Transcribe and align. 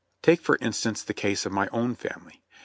Take 0.23 0.41
for 0.41 0.57
instance 0.61 1.03
the 1.03 1.13
case 1.13 1.45
of 1.45 1.51
my 1.51 1.67
own 1.67 1.93
family. 1.93 2.41